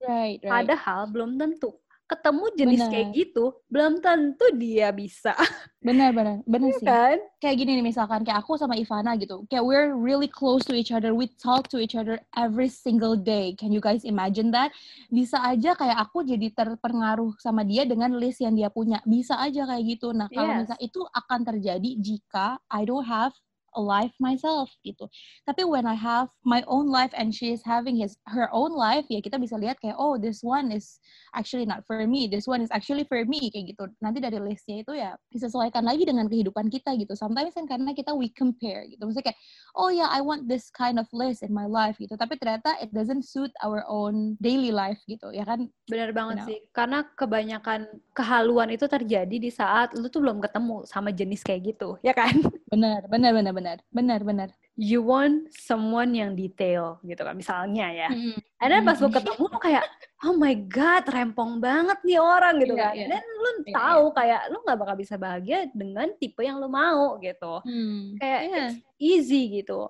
[0.03, 1.71] right right Padahal belum tentu.
[2.03, 2.91] Ketemu jenis Benar.
[2.91, 5.31] kayak gitu, belum tentu dia bisa,
[5.83, 7.17] benar benar benar ya sih kan?
[7.43, 10.95] kayak gini nih misalkan kayak aku sama Ivana gitu kayak we're really close to each
[10.95, 14.71] other we talk to each other every single day can you guys imagine that
[15.11, 19.67] bisa aja kayak aku jadi terpengaruh sama dia dengan list yang dia punya bisa aja
[19.67, 20.71] kayak gitu nah kalau Yes.
[20.71, 23.35] misal itu akan terjadi jika I don't have
[23.75, 25.09] a life myself gitu.
[25.45, 29.05] Tapi when I have my own life and she is having his her own life
[29.09, 30.97] ya kita bisa lihat kayak oh this one is
[31.33, 33.89] actually not for me this one is actually for me kayak gitu.
[33.99, 37.13] Nanti dari listnya itu ya disesuaikan lagi dengan kehidupan kita gitu.
[37.13, 39.01] Sometimes kan karena kita we compare gitu.
[39.03, 39.39] Maksudnya kayak
[39.77, 42.13] oh ya I want this kind of list in my life gitu.
[42.15, 45.29] Tapi ternyata it doesn't suit our own daily life gitu.
[45.33, 45.69] Ya kan?
[45.89, 46.47] Benar banget know.
[46.49, 46.59] sih.
[46.71, 51.97] Karena kebanyakan kehaluan itu terjadi di saat lu tuh belum ketemu sama jenis kayak gitu,
[52.05, 52.33] ya kan?
[52.73, 58.09] benar benar benar benar benar benar You want someone yang detail gitu kan, misalnya ya.
[58.57, 59.21] Then pas lu Mm-mm.
[59.21, 59.85] ketemu lu kayak,
[60.25, 62.93] oh my god, rempong banget nih orang gitu Iya, kan.
[62.97, 63.05] iya.
[63.05, 67.21] Dan lu Iya, tahu kayak lu nggak bakal bisa bahagia dengan tipe yang lu mau
[67.21, 67.61] gitu.
[67.61, 68.17] Hmm.
[68.17, 69.85] Kayak it's easy gitu.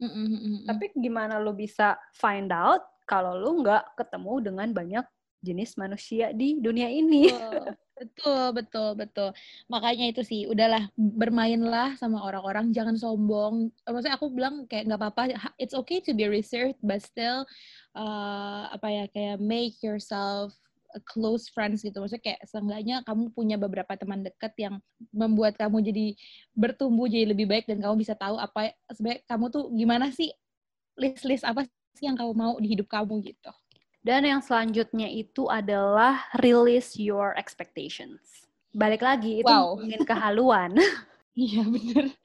[0.00, 0.56] Mm-mm, mm-mm.
[0.64, 5.04] Tapi gimana lu bisa find out kalau lu nggak ketemu dengan banyak
[5.44, 7.28] jenis manusia di dunia ini?
[7.28, 9.28] Betul, betul, betul, betul.
[9.72, 13.72] Makanya itu sih, udahlah bermainlah sama orang-orang, jangan sombong.
[13.88, 15.22] Maksudnya aku bilang kayak nggak apa-apa,
[15.56, 17.48] it's okay to be reserved, but still
[17.96, 20.52] uh, apa ya kayak make yourself
[20.92, 21.96] a close friends gitu.
[22.00, 24.76] Maksudnya kayak seenggaknya kamu punya beberapa teman dekat yang
[25.12, 26.06] membuat kamu jadi
[26.52, 30.32] bertumbuh jadi lebih baik dan kamu bisa tahu apa sebenarnya kamu tuh gimana sih
[30.96, 33.52] list-list apa sih yang kamu mau di hidup kamu gitu.
[34.06, 38.46] Dan yang selanjutnya itu adalah release your expectations.
[38.70, 39.74] Balik lagi itu Wow.
[39.82, 40.70] ngomongin kehaluan.
[41.36, 42.16] Iya bener.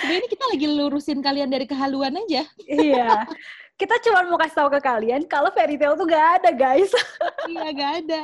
[0.00, 2.48] Sebenarnya ini kita lagi lurusin kalian dari kehaluan aja.
[2.64, 3.28] Iya.
[3.76, 6.88] Kita cuma mau kasih tahu ke kalian kalau fairy tale tuh gak ada, guys.
[7.52, 8.20] iya gak ada.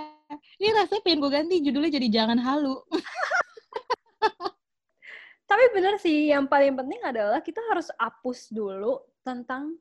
[0.56, 2.80] Ini rasanya pengen gue ganti judulnya jadi jangan halu.
[5.44, 9.76] Tapi bener sih, yang paling penting adalah kita harus hapus dulu tentang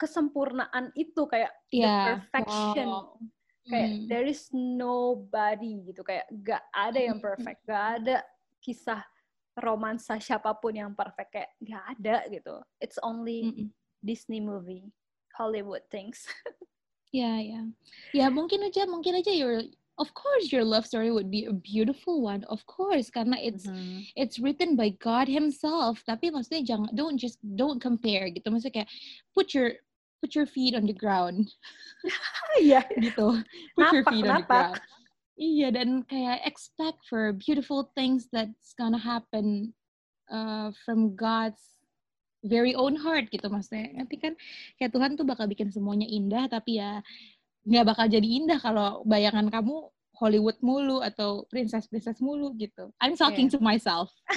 [0.00, 2.16] kesempurnaan itu kayak the Iya.
[2.16, 2.88] perfection.
[2.88, 3.20] wow.
[3.68, 4.08] Kayak Hmm.
[4.08, 7.26] there is nobody gitu kayak gak ada yang Hmm.
[7.28, 8.16] perfect, gak ada
[8.64, 9.04] kisah
[9.60, 12.56] romansa siapa pun yang perfect kayak gak ada gitu.
[12.80, 13.68] It's only Mm-mm.
[14.00, 14.88] Disney movie,
[15.36, 16.24] Hollywood things.
[17.10, 17.66] Ya, ya.
[18.14, 19.66] Ya, mungkin aja, mungkin aja your
[19.98, 24.06] of course your love story would be a beautiful one, of course, karena it's Mhm.
[24.14, 26.06] it's written by God himself.
[26.06, 28.46] Tapi maksudnya jangan don't just don't compare gitu.
[28.54, 28.90] Maksudnya kayak
[29.34, 29.74] put your
[30.20, 31.48] put your feet on the ground
[32.60, 32.84] Iya.
[33.00, 33.40] gitu.
[33.76, 34.68] Put your Napak, feet on the napak.
[34.76, 34.80] ground.
[35.40, 39.72] Iya, dan kayak expect for beautiful things that's gonna happen
[40.28, 41.80] uh, from God's
[42.44, 43.88] very own heart gitu maksudnya.
[43.96, 44.36] Nanti kan
[44.76, 47.00] kayak Tuhan tuh bakal bikin semuanya indah, tapi ya
[47.64, 49.88] nggak bakal jadi indah kalau bayangan kamu
[50.20, 52.92] Hollywood mulu atau princess-princess mulu gitu.
[53.00, 54.12] I'm talking to myself.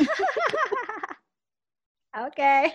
[2.15, 2.71] Oke.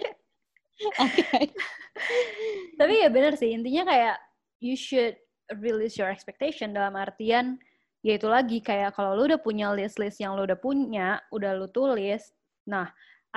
[2.79, 4.17] Tapi ya bener sih, intinya kayak
[4.63, 5.19] you should
[5.59, 7.59] release your expectation dalam artian
[8.05, 11.67] ya itu lagi kayak kalau lu udah punya list-list yang lu udah punya, udah lu
[11.71, 12.31] tulis,
[12.63, 12.87] nah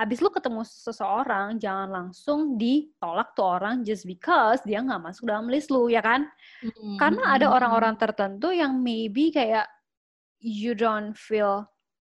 [0.00, 5.50] abis lu ketemu seseorang jangan langsung ditolak tuh orang just because dia nggak masuk dalam
[5.50, 6.24] list lu ya kan?
[6.64, 9.68] Mm, Karena ada orang-orang tertentu yang maybe kayak
[10.40, 11.68] you don't feel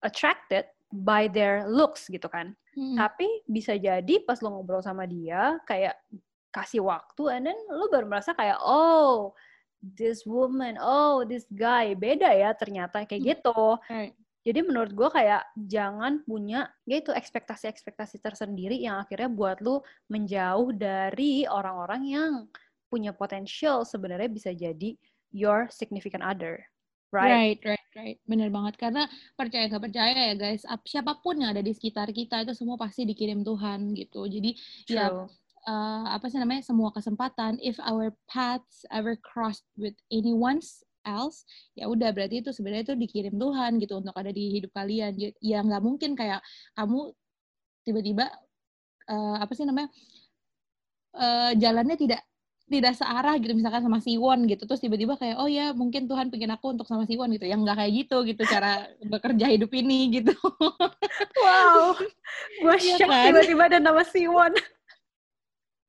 [0.06, 2.54] attracted by their looks gitu kan.
[2.78, 5.98] Mm, Tapi bisa jadi pas lo ngobrol sama dia, kayak
[6.54, 9.34] kasih waktu, and then lo baru merasa kayak, oh,
[9.82, 13.30] this woman, oh, this guy, beda ya ternyata kayak Hmm.
[13.34, 13.62] gitu.
[13.90, 14.14] right.
[14.44, 20.76] Jadi menurut gue kayak jangan punya ya itu ekspektasi-ekspektasi tersendiri yang akhirnya buat lo menjauh
[20.76, 22.34] dari orang-orang yang
[22.92, 25.00] punya potensial sebenarnya bisa jadi
[25.32, 26.60] your significant other.
[27.14, 27.62] Right?
[27.62, 28.18] Right, right, right.
[28.26, 28.74] Bener banget.
[28.82, 29.06] Karena
[29.38, 32.74] percaya nggak percaya ya guys, ap- siapa pun yang ada di sekitar kita itu semua
[32.74, 34.26] pasti dikirim Tuhan gitu.
[34.26, 34.58] Jadi
[34.90, 35.30] ya True.
[35.70, 40.58] uh, apa sih namanya semua kesempatan if our paths ever crossed with anyone
[41.04, 41.44] else
[41.76, 45.36] ya udah berarti itu sebenarnya itu dikirim Tuhan gitu untuk ada di hidup kalian Jadi,
[45.44, 46.40] ya nggak mungkin kayak
[46.80, 47.12] kamu
[47.84, 48.26] tiba-tiba
[49.12, 49.92] uh, apa sih namanya
[51.20, 52.24] uh, jalannya tidak
[52.74, 56.52] tidak searah gitu misalkan sama Siwon gitu terus tiba-tiba kayak oh ya mungkin Tuhan pengen
[56.58, 60.34] aku untuk sama Siwon gitu yang nggak kayak gitu gitu cara bekerja hidup ini gitu
[61.38, 61.94] Wow,
[62.64, 63.30] gue Iya shock kan?
[63.30, 64.54] tiba-tiba ada nama Siwon.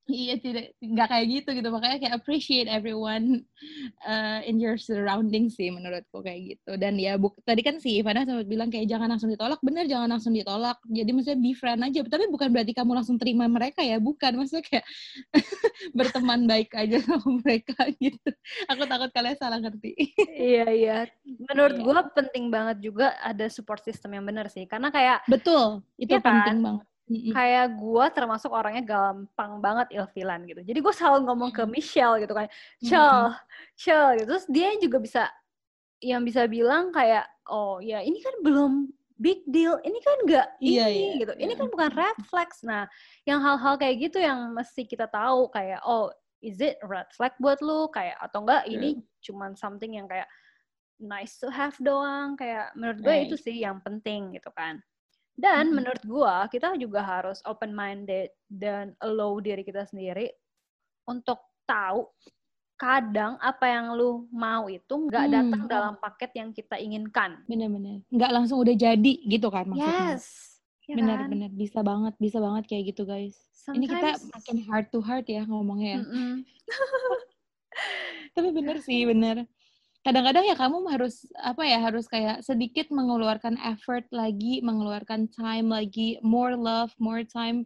[0.04, 1.68] Iya tidak nggak kayak gitu gitu.
[1.72, 3.40] Makanya kayak appreciate everyone
[4.04, 6.76] uh, in your surroundings sih menurutku kayak gitu.
[6.76, 9.56] Dan ya buk, tadi kan si Ivana sempat bilang kayak jangan langsung ditolak.
[9.64, 10.76] Bener jangan langsung ditolak.
[10.84, 12.04] Jadi maksudnya be friend aja.
[12.04, 13.96] Tapi bukan berarti kamu langsung terima mereka ya.
[13.96, 14.84] Bukan maksudnya kayak
[15.96, 18.30] berteman baik aja sama mereka gitu.
[18.68, 19.96] Aku takut kalian salah ngerti.
[20.28, 20.98] Iya iya.
[21.48, 21.84] Menurut Iya.
[21.84, 24.68] gue penting banget juga ada support system yang benar sih.
[24.68, 26.28] Karena kayak betul itu Iya kan?
[26.44, 27.36] penting banget Mm-mm.
[27.36, 30.64] kayak gue termasuk orangnya gampang banget ilfilan gitu.
[30.64, 32.48] Jadi gue selalu ngomong ke Michelle gitu kan,
[32.80, 33.28] chill,
[33.76, 34.28] chill gitu.
[34.32, 35.22] Terus dia juga bisa
[36.00, 38.72] yang bisa bilang kayak, oh ya ini kan belum
[39.20, 41.60] big deal, ini kan nggak Iya, ini iya, gitu, ini iya.
[41.60, 42.64] kan bukan red flags.
[42.64, 42.88] Nah,
[43.28, 46.08] yang hal-hal kayak gitu yang mesti kita tahu kayak, oh
[46.44, 50.28] is it red flag buat lu kayak atau enggak ini cuman something yang kayak
[51.00, 53.24] nice to have doang kayak menurut gue Right.
[53.32, 54.76] itu sih yang penting gitu kan
[55.34, 60.30] dan menurut gue kita juga harus open minded dan allow diri kita sendiri
[61.04, 62.06] untuk tahu
[62.74, 65.32] kadang apa yang lu mau itu nggak Hmm.
[65.32, 70.24] datang dalam paket yang kita inginkan bener-bener nggak langsung udah jadi gitu kan maksudnya yes
[70.84, 70.96] ya kan?
[70.98, 73.38] bener-bener bisa banget bisa banget kayak gitu guys
[73.70, 76.32] ini kita Sometimes- makin heart to heart ya ngomongnya ya Mm-mm.
[78.34, 79.46] Tapi bener sih, bener.
[80.04, 86.20] Kadang-kadang ya kamu harus apa ya harus kayak sedikit mengeluarkan effort lagi, mengeluarkan time lagi,
[86.20, 87.64] more love, more time,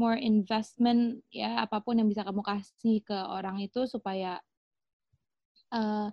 [0.00, 4.40] more investment ya apa pun yang bisa kamu kasih ke orang itu supaya
[5.68, 6.08] eh,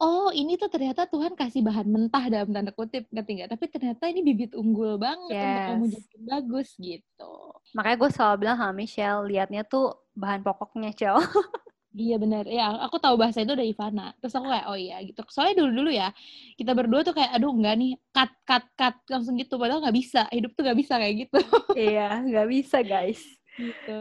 [0.00, 3.50] oh ini tuh ternyata Tuhan kasih bahan mentah dalam tanda kutip ngerti nggak?
[3.52, 5.94] Tapi ternyata ini bibit unggul banget untuk kamu Yes.
[6.00, 7.32] jadi bagus gitu.
[7.72, 11.16] makanya gue selalu bilang sama Michelle liatnya tuh bahan pokoknya Cel
[11.92, 12.48] Iya benar.
[12.48, 14.16] Ya, aku tahu bahasa itu dari Ivana.
[14.16, 15.20] Terus aku kayak, oh iya gitu.
[15.28, 16.08] Soalnya dulu-dulu ya,
[16.56, 18.96] kita berdua tuh kayak, aduh enggak nih, cut, cut, cut.
[19.12, 19.60] Langsung gitu.
[19.60, 20.24] Padahal nggak bisa.
[20.32, 21.38] Hidup tuh nggak bisa kayak gitu.
[21.76, 23.20] iya, nggak bisa guys.
[23.60, 23.96] Gitu.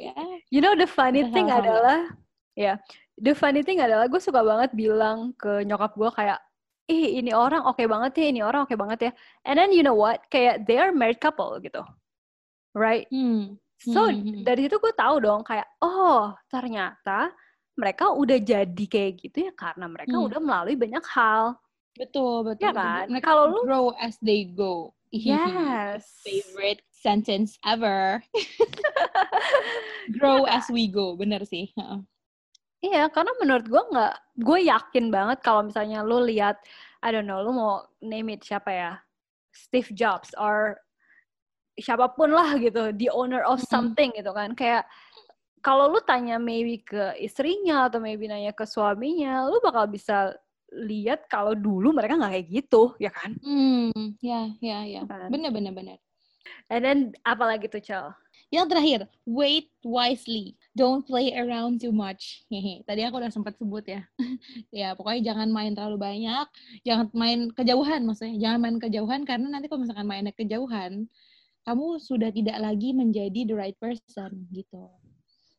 [0.00, 0.16] Ya.
[0.48, 2.08] You know the funny thing adalah,
[2.56, 2.80] ya,
[3.20, 6.40] the funny thing adalah gue suka banget bilang ke nyokap gue kayak,
[6.88, 9.12] ih ini orang oke okay banget ya, ini orang oke okay banget ya.
[9.44, 10.24] And then you know what?
[10.32, 11.84] Kayak they are married couple gitu.
[12.72, 13.04] Right?
[13.12, 13.60] Hmm.
[13.78, 14.42] So hmm, hmm, hmm.
[14.42, 17.30] dari situ gue tahu dong kayak oh ternyata
[17.78, 20.26] mereka udah jadi kayak gitu ya karena mereka hmm.
[20.26, 21.54] udah melalui banyak hal.
[21.94, 22.66] Betul betul.
[22.66, 23.06] Ya kan.
[23.06, 24.94] Mereka Kalau lu grow as they go.
[25.08, 26.20] Yes.
[26.20, 28.20] Favorite sentence ever.
[30.20, 30.60] grow yeah.
[30.60, 31.72] as we go, bener sih.
[32.84, 36.60] Iya, karena menurut gue nggak, gue yakin banget kalau misalnya lu lihat,
[37.00, 38.92] I don't know, lu mau name it siapa ya,
[39.56, 40.76] Steve Jobs or
[41.78, 44.52] siapa pun lah gitu, the owner of something gitu kan.
[44.52, 44.84] Kayak
[45.62, 50.34] kalau lu tanya maybe ke istrinya atau maybe nanya ke suaminya, lu bakal bisa
[50.68, 53.32] lihat kalau dulu mereka nggak kayak gitu, ya kan?
[53.40, 55.02] Hmm, ya, ya, ya.
[55.08, 55.32] Kan?
[55.32, 55.98] Bener, bener, bener.
[56.68, 58.12] And then apalagi tuh, Cel?
[58.48, 60.56] Yang terakhir, wait wisely.
[60.72, 62.48] Don't play around too much.
[62.48, 62.80] Hehe.
[62.88, 64.08] Tadi aku udah sempat sebut ya.
[64.72, 66.46] ya, pokoknya jangan main terlalu banyak.
[66.80, 68.40] Jangan main kejauhan maksudnya.
[68.40, 71.12] Jangan main kejauhan karena nanti kalau misalkan mainnya kejauhan,
[71.68, 74.88] kamu sudah tidak lagi menjadi the right person gitu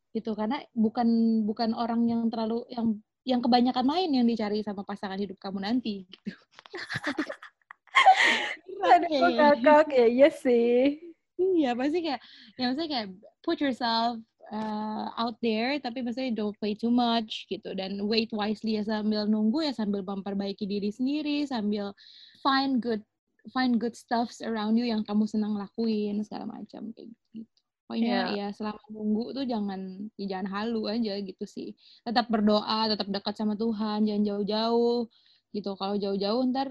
[0.09, 1.05] gitu karena bukan
[1.45, 2.97] bukan orang yang terlalu yang
[3.29, 6.33] yang kebanyakan main yang dicari sama pasangan hidup kamu nanti gitu.
[8.89, 10.97] Aduh kakak ya iya sih.
[11.37, 12.21] Iya pasti kayak
[12.57, 13.07] ya maksudnya kayak
[13.45, 14.17] put yourself
[14.49, 19.29] uh, out there tapi maksudnya don't play too much gitu dan wait wisely ya sambil
[19.29, 21.93] nunggu ya sambil memperbaiki diri sendiri sambil
[22.41, 23.05] find good
[23.51, 27.59] find good stuffs around you yang kamu senang lakuin segala macam kayak gitu.
[27.89, 28.29] Pokoknya yeah.
[28.29, 29.81] ya selama nunggu tuh jangan
[30.13, 31.73] ya jangan halu aja gitu sih.
[32.05, 35.09] Tetap berdoa, tetap dekat sama Tuhan, jangan jauh-jauh
[35.57, 35.73] gitu.
[35.73, 36.69] Kalau jauh-jauh ntar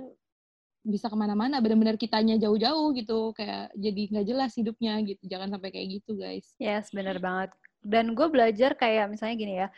[0.87, 5.23] bisa ke mana-mana, benar-benar kitanya jauh-jauh gitu, kayak jadi nggak jelas hidupnya gitu.
[5.27, 6.55] Jangan sampai kayak gitu guys.
[6.63, 7.51] Yes, benar banget.
[7.83, 9.69] Dan gue belajar kayak misalnya gini ya,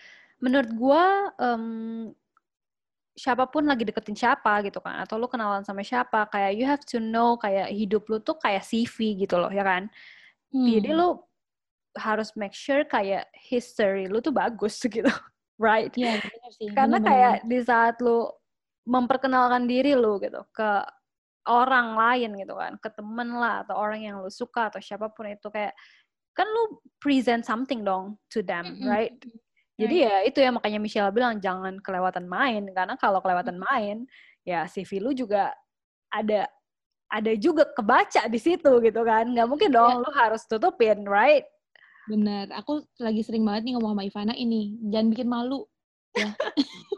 [0.45, 1.05] menurut gue
[1.41, 1.65] um,
[3.19, 6.83] siapa pun lagi deketin siapa gitu kan atau lu kenalan sama siapa kayak you have
[6.87, 9.91] to know kayak hidup lu tuh kayak CV gitu loh ya kan
[10.55, 10.67] hmm.
[10.67, 11.19] jadi lu
[11.99, 15.11] harus make sure kayak history lu tuh bagus gitu
[15.59, 16.23] right bener
[16.55, 16.71] sih.
[16.73, 18.31] karena bener, kayak di saat lu
[18.87, 20.71] memperkenalkan diri lu gitu ke
[21.51, 25.29] orang lain gitu kan ke temen lah atau orang yang lu suka atau siapa pun
[25.29, 25.75] itu kayak
[26.33, 28.87] kan lu present something dong to them mm -hmm.
[28.89, 29.15] right
[29.81, 33.65] jadi ya itu ya makanya Michelle bilang jangan kelewatan main karena kalau kelewatan hmm.
[33.65, 33.97] main
[34.45, 35.53] ya CV lu juga
[36.11, 36.49] ada
[37.11, 39.27] ada juga kebaca di situ gitu kan.
[39.35, 40.03] Nggak mungkin dong ya.
[40.03, 41.43] lu harus tutupin right?
[42.07, 42.47] Bener.
[42.55, 45.67] Aku lagi sering banget nih ngomong sama Ivana ini jangan bikin malu.
[46.15, 46.31] Ya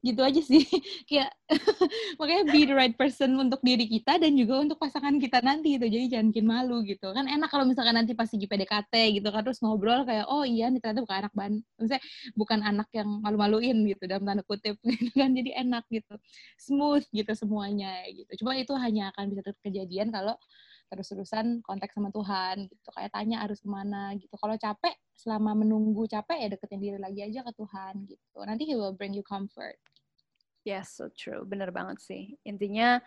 [0.00, 0.62] gitu aja sih.
[1.08, 1.30] Kayak
[2.20, 5.86] makanya be the right person untuk diri kita dan juga untuk pasangan kita nanti gitu.
[5.86, 7.10] Jadi jangan bikin malu gitu.
[7.10, 10.70] Kan enak kalau misalkan nanti pas lagi PDKT gitu kan terus ngobrol kayak oh iya
[10.70, 12.02] nih ternyata bukan anak ban misalnya
[12.38, 15.30] bukan anak yang malu-maluin gitu dalam tanda kutip gitu kan.
[15.34, 16.14] Jadi enak gitu.
[16.58, 18.44] Smooth gitu semuanya gitu.
[18.44, 20.34] Cuma itu hanya akan bisa kejadian kalau
[20.90, 24.34] terus-terusan kontak sama Tuhan gitu kayak tanya harus ke mana gitu.
[24.34, 28.38] Kalau capek selama menunggu capek ya deketin diri lagi aja ke Tuhan gitu.
[28.42, 29.78] Nanti He will bring you comfort.
[30.66, 31.46] Yes so true.
[31.46, 32.34] Bener banget sih.
[32.42, 32.98] Intinya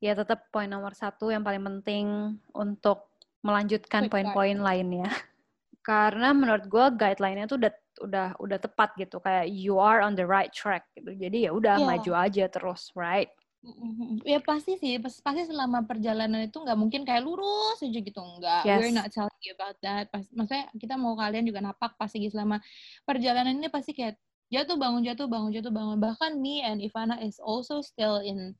[0.00, 3.12] ya tetap poin nomor satu yang paling penting untuk
[3.44, 5.06] melanjutkan poin-poin lainnya.
[5.86, 7.72] Karena menurut gue guideline-nya tuh udah
[8.02, 9.20] udah udah tepat gitu.
[9.20, 11.14] Kayak you are on the right track gitu.
[11.14, 11.86] Jadi ya udah yeah.
[11.86, 13.30] maju aja terus right
[14.22, 18.62] Ya pasti sih, pasti selama perjalanan itu nggak mungkin kayak lurus aja gitu, enggak.
[18.62, 18.78] Yes.
[18.78, 20.10] We're not telling you about that.
[20.14, 22.62] Pas, maksudnya kita mau kalian juga napak pasti selama
[23.02, 24.18] perjalanan ini pasti kayak
[24.54, 25.98] jatuh bangun jatuh bangun jatuh bangun.
[25.98, 28.54] Bahkan me and Ivana is also still in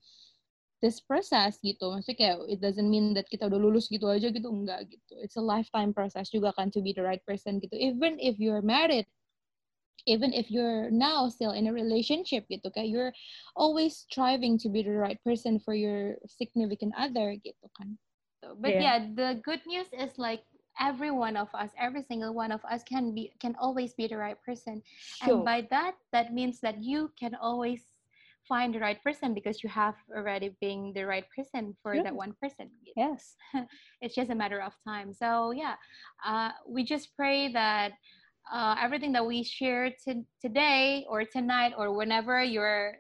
[0.83, 1.95] this process gitu.
[1.95, 5.15] Maksudnya kayak it doesn't mean that kita udah lulus gitu aja gitu, enggak gitu.
[5.23, 7.79] It's a lifetime process juga kan to be the right person gitu.
[7.79, 9.07] Even if you're married,
[10.07, 13.13] even if you're now still in a relationship gitu kan you're
[13.59, 17.99] always striving to be the right person for your significant other gitu kan.
[18.63, 18.83] But yeah.
[18.83, 20.47] yeah the good news is like
[20.79, 24.17] every one of us every single one of us can be can always be the
[24.17, 24.81] right person.
[25.21, 25.35] Sure.
[25.35, 27.83] and by that that means that you can always
[28.47, 32.31] find the right person because you have already been the right person for that one
[32.39, 32.71] person.
[32.97, 33.35] Yes.
[34.01, 35.13] It's just a matter of time.
[35.13, 35.75] So yeah
[36.23, 37.99] uh, we just pray that
[38.53, 42.95] uh, everything that we share to, today or tonight or whenever you're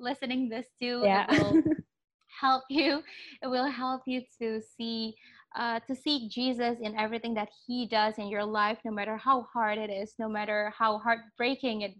[0.00, 1.26] listening this to yeah.
[1.40, 1.62] will
[2.40, 3.02] help you.
[3.42, 5.14] It will help you to see
[5.56, 9.46] uh, to seek Jesus in everything that He does in your life, no matter how
[9.52, 11.94] hard it is, no matter how heartbreaking it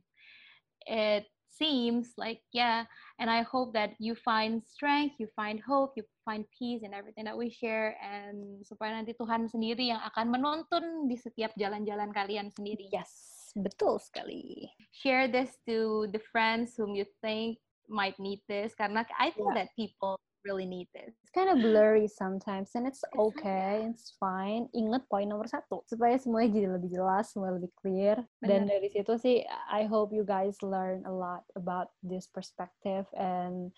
[0.87, 2.13] it seems.
[2.17, 2.85] Like yeah,
[3.19, 7.25] and I hope that you find strength, you find hope, you find peace in everything
[7.25, 12.53] that we share, and supaya nanti Tuhan sendiri yang akan menuntun di setiap jalan-jalan kalian
[12.53, 12.93] sendiri.
[12.93, 13.09] Yes,
[13.57, 14.69] betul sekali.
[14.93, 17.57] Share this to the friends whom you think
[17.89, 19.65] might need this, karena I think yeah.
[19.65, 21.17] that people really need this.
[21.25, 24.71] It's kind of blurry sometimes and it's okay, it's fine.
[24.77, 28.23] Ingat poin nomor satu, supaya semuanya jadi lebih jelas, semua lebih clear.
[28.45, 28.47] Bener.
[28.47, 33.75] Dan dari situ sih, I hope you guys learn a lot about this perspective and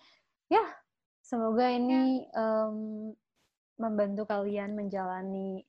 [0.52, 0.74] yeah,
[1.30, 2.66] semoga ini yeah.
[2.66, 3.14] um,
[3.78, 5.62] membantu kalian menjalani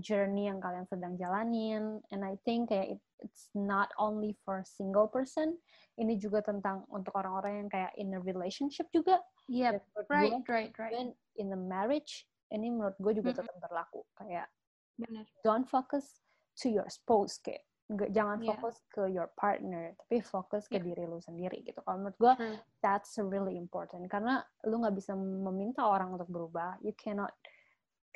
[0.00, 2.00] journey yang kalian sedang jalanin.
[2.08, 5.60] And I think kayak it, it's not only for single person,
[6.00, 9.20] ini juga tentang untuk orang-orang yang kayak in a relationship juga.
[9.52, 9.84] Iya, yep.
[10.08, 10.92] right, gue, right, right.
[10.96, 13.46] Even in the marriage, ini menurut gue juga mm -hmm.
[13.46, 14.00] tetap berlaku.
[14.16, 14.48] Kayak,
[14.96, 15.28] Bener.
[15.44, 16.24] don't focus
[16.58, 18.48] to your spouse, kayak Nggak, jangan yeah.
[18.48, 20.86] fokus ke your partner, tapi fokus ke yeah.
[20.88, 21.84] diri lu sendiri gitu.
[21.84, 22.58] Kalau menurut gue, hmm.
[22.80, 24.08] that's really important.
[24.08, 26.80] Karena lu nggak bisa meminta orang untuk berubah.
[26.80, 27.36] You cannot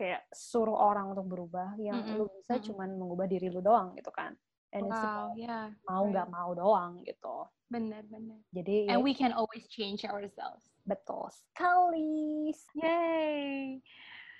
[0.00, 1.76] kayak suruh orang untuk berubah.
[1.76, 2.16] Yang mm -hmm.
[2.16, 2.66] lu bisa mm -hmm.
[2.72, 4.32] cuman mengubah diri lu doang gitu kan.
[4.72, 5.72] And wow, yeah.
[5.88, 6.36] mau nggak right.
[6.36, 7.48] mau doang gitu.
[7.68, 8.40] Benar, benar.
[8.52, 10.64] Jadi And ya, we can always change ourselves.
[10.88, 12.52] Betul sekali.
[12.76, 13.80] Yay.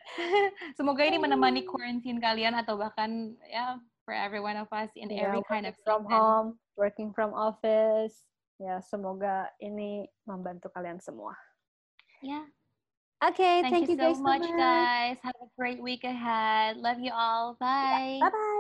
[0.81, 3.77] Semoga ini menemani quarantine kalian atau bahkan ya
[4.09, 8.25] for every one of us in yeah, every kind of from home, working from office.
[8.57, 11.37] Ya, semoga ini membantu kalian semua.
[12.25, 12.41] Ya.
[12.41, 12.45] Yeah.
[13.19, 15.19] Okay, thank, thank you, you so much, much, guys.
[15.21, 16.79] Have a great week ahead.
[16.81, 17.59] Love you all.
[17.61, 18.23] Bye.
[18.23, 18.58] Yeah, bye bye.